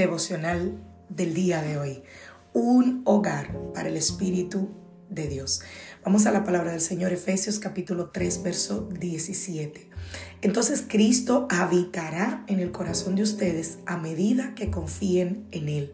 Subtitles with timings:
[0.00, 2.02] Devocional del día de hoy.
[2.54, 4.70] Un hogar para el Espíritu
[5.10, 5.60] de Dios.
[6.02, 9.90] Vamos a la palabra del Señor, Efesios capítulo 3, verso 17.
[10.40, 15.92] Entonces Cristo habitará en el corazón de ustedes a medida que confíen en Él.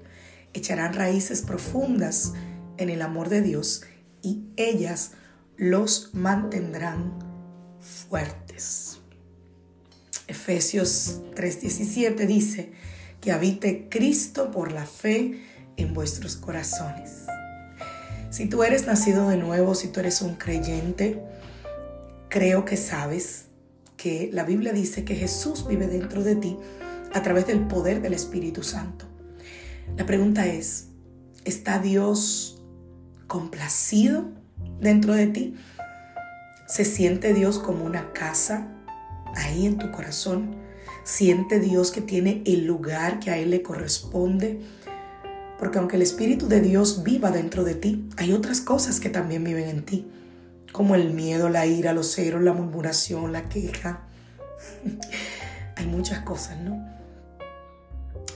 [0.54, 2.32] Echarán raíces profundas
[2.76, 3.82] en el amor de Dios
[4.22, 5.12] y ellas
[5.56, 7.18] los mantendrán
[7.80, 9.00] fuertes.
[10.28, 12.72] Efesios 3:17 dice,
[13.20, 15.42] que habite Cristo por la fe
[15.76, 17.26] en vuestros corazones.
[18.30, 21.22] Si tú eres nacido de nuevo, si tú eres un creyente,
[22.28, 23.46] creo que sabes
[23.96, 26.56] que la Biblia dice que Jesús vive dentro de ti
[27.14, 29.06] a través del poder del Espíritu Santo.
[29.96, 30.88] La pregunta es,
[31.44, 32.62] ¿está Dios
[33.26, 34.26] complacido
[34.80, 35.56] dentro de ti?
[36.66, 38.68] ¿Se siente Dios como una casa
[39.34, 40.65] ahí en tu corazón?
[41.06, 44.58] Siente Dios que tiene el lugar que a Él le corresponde.
[45.56, 49.44] Porque aunque el Espíritu de Dios viva dentro de ti, hay otras cosas que también
[49.44, 50.08] viven en ti,
[50.72, 54.00] como el miedo, la ira, los ceros, la murmuración, la queja.
[55.76, 56.84] hay muchas cosas, ¿no?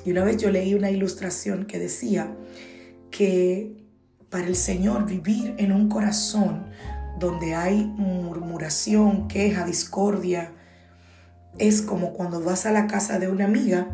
[0.04, 2.32] Y una vez yo leí una ilustración que decía
[3.10, 3.82] que
[4.30, 6.66] para el Señor vivir en un corazón
[7.19, 10.53] donde hay murmuración, queja, discordia,
[11.59, 13.88] es como cuando vas a la casa de una amiga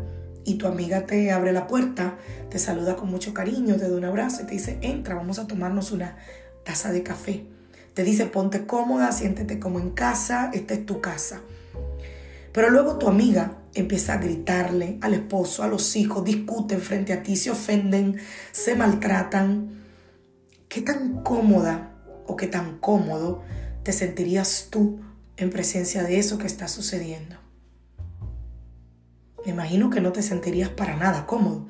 [0.45, 2.15] y tu amiga te abre la puerta,
[2.49, 5.47] te saluda con mucho cariño, te da un abrazo y te dice, entra, vamos a
[5.47, 6.17] tomarnos una
[6.63, 7.45] taza de café.
[7.93, 11.41] Te dice, ponte cómoda, siéntete como en casa, esta es tu casa.
[12.53, 17.23] Pero luego tu amiga empieza a gritarle al esposo, a los hijos, discuten frente a
[17.23, 18.17] ti, se ofenden,
[18.51, 19.83] se maltratan.
[20.69, 21.91] ¿Qué tan cómoda
[22.25, 23.43] o qué tan cómodo
[23.83, 24.99] te sentirías tú
[25.35, 27.46] en presencia de eso que está sucediendo?
[29.47, 31.65] Me imagino que no te sentirías para nada cómodo.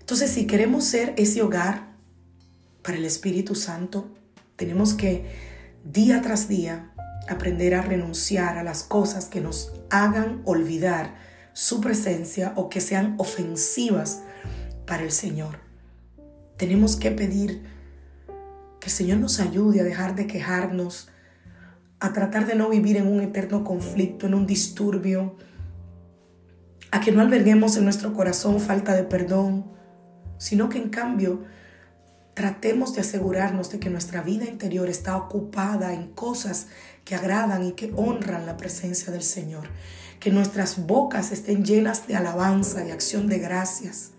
[0.00, 1.94] Entonces, si queremos ser ese hogar
[2.82, 4.10] para el Espíritu Santo,
[4.56, 5.24] tenemos que
[5.82, 6.92] día tras día
[7.26, 11.14] aprender a renunciar a las cosas que nos hagan olvidar
[11.54, 14.20] su presencia o que sean ofensivas
[14.86, 15.60] para el Señor.
[16.58, 17.62] Tenemos que pedir
[18.78, 21.08] que el Señor nos ayude a dejar de quejarnos,
[21.98, 25.38] a tratar de no vivir en un eterno conflicto, en un disturbio,
[26.94, 29.64] a que no alberguemos en nuestro corazón falta de perdón,
[30.38, 31.42] sino que en cambio
[32.34, 36.68] tratemos de asegurarnos de que nuestra vida interior está ocupada en cosas
[37.04, 39.70] que agradan y que honran la presencia del Señor.
[40.20, 44.12] Que nuestras bocas estén llenas de alabanza, y acción de gracias.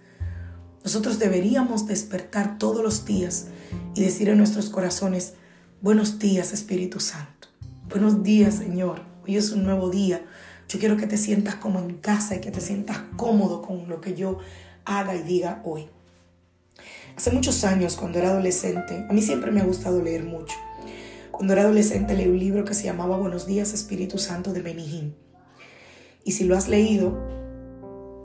[0.84, 3.46] Nosotros deberíamos despertar todos los días
[3.94, 5.35] y decir en nuestros corazones,
[5.80, 7.47] buenos días Espíritu Santo,
[7.88, 10.25] buenos días Señor, hoy es un nuevo día,
[10.68, 14.02] yo quiero que te sientas como en casa y que te sientas cómodo con lo
[14.02, 14.40] que yo
[14.86, 15.88] haga y diga hoy.
[17.16, 20.56] Hace muchos años, cuando era adolescente, a mí siempre me ha gustado leer mucho.
[21.31, 25.14] Cuando era adolescente leí un libro que se llamaba Buenos días Espíritu Santo de Benihim.
[26.24, 27.22] Y si lo has leído,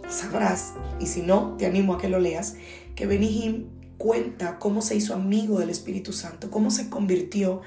[0.09, 2.57] sabrás, y si no, te animo a que lo leas,
[2.95, 3.67] que Benihim
[3.99, 7.61] cuenta cómo se hizo amigo del Espíritu Santo, cómo se convirtió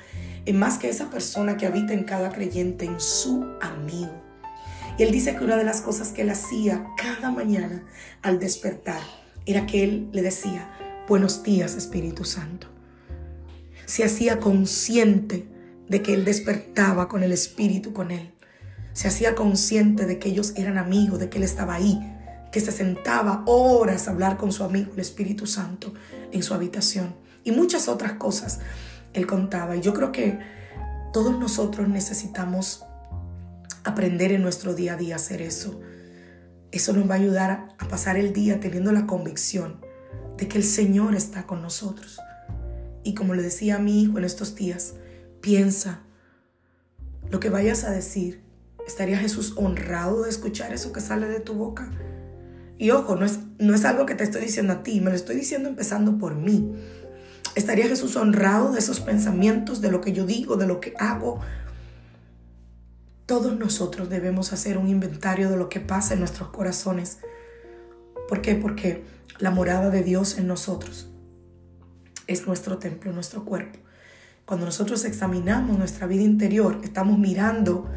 [0.45, 4.22] en más que esa persona que habita en cada creyente, en su amigo.
[4.97, 7.83] Y él dice que una de las cosas que él hacía cada mañana
[8.21, 9.01] al despertar
[9.45, 10.69] era que él le decía,
[11.07, 12.67] buenos días Espíritu Santo.
[13.85, 15.47] Se hacía consciente
[15.89, 18.33] de que él despertaba con el Espíritu con él.
[18.93, 21.99] Se hacía consciente de que ellos eran amigos, de que él estaba ahí,
[22.51, 25.93] que se sentaba horas a hablar con su amigo el Espíritu Santo
[26.31, 27.15] en su habitación.
[27.43, 28.59] Y muchas otras cosas
[29.13, 29.75] él contaba.
[29.75, 30.39] Y yo creo que
[31.11, 32.85] todos nosotros necesitamos
[33.83, 35.79] aprender en nuestro día a día a hacer eso.
[36.71, 39.79] Eso nos va a ayudar a pasar el día teniendo la convicción
[40.37, 42.19] de que el Señor está con nosotros.
[43.03, 44.95] Y como le decía a mi hijo en estos días,
[45.41, 46.01] piensa
[47.29, 48.41] lo que vayas a decir.
[48.87, 51.89] ¿Estaría Jesús honrado de escuchar eso que sale de tu boca?
[52.77, 55.15] Y ojo, no es, no es algo que te estoy diciendo a ti, me lo
[55.15, 56.73] estoy diciendo empezando por mí.
[57.55, 61.39] ¿Estaría Jesús honrado de esos pensamientos, de lo que yo digo, de lo que hago?
[63.25, 67.19] Todos nosotros debemos hacer un inventario de lo que pasa en nuestros corazones.
[68.27, 68.55] ¿Por qué?
[68.55, 69.03] Porque
[69.39, 71.09] la morada de Dios en nosotros
[72.27, 73.79] es nuestro templo, nuestro cuerpo.
[74.45, 77.89] Cuando nosotros examinamos nuestra vida interior, estamos mirando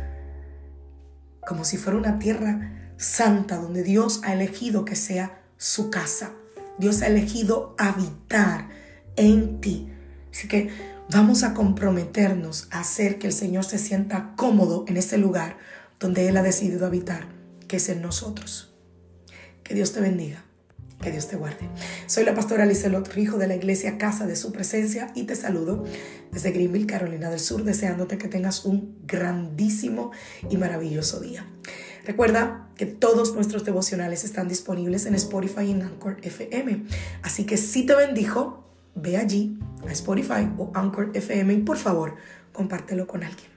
[1.46, 6.32] como si fuera una tierra santa donde Dios ha elegido que sea su casa.
[6.79, 8.69] Dios ha elegido habitar
[9.17, 9.93] en ti.
[10.36, 10.68] Así que
[11.10, 15.56] vamos a comprometernos a hacer que el Señor se sienta cómodo en ese lugar
[15.98, 17.26] donde Él ha decidido habitar,
[17.68, 18.74] que es en nosotros.
[19.64, 20.44] Que Dios te bendiga.
[21.00, 21.70] Que Dios te guarde.
[22.06, 25.84] Soy la pastora Lizelot Rijo de la iglesia Casa de Su Presencia y te saludo
[26.30, 30.10] desde Greenville, Carolina del Sur, deseándote que tengas un grandísimo
[30.50, 31.46] y maravilloso día.
[32.04, 36.84] Recuerda que todos nuestros devocionales están disponibles en Spotify y en Anchor FM.
[37.22, 42.16] Así que si te bendijo, ve allí a Spotify o Anchor FM y por favor
[42.52, 43.56] compártelo con alguien.